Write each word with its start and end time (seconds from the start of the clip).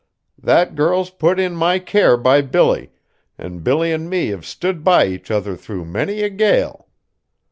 That 0.41 0.73
girl's 0.73 1.11
put 1.11 1.39
in 1.39 1.55
my 1.55 1.77
care 1.77 2.17
by 2.17 2.41
Billy, 2.41 2.89
an' 3.37 3.59
Billy 3.59 3.93
an' 3.93 4.09
me 4.09 4.29
have 4.29 4.47
stood 4.47 4.83
by 4.83 5.05
each 5.05 5.29
other 5.29 5.55
through 5.55 5.85
many 5.85 6.21
a 6.23 6.29
gale. 6.31 6.87